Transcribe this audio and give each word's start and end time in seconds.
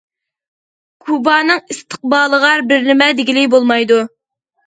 كۇبانىڭ 1.09 1.59
ئىستىقبالىغا 1.75 2.51
بىرنېمە 2.71 3.09
دېگىلى 3.19 3.43
بولمايدۇ. 3.55 4.01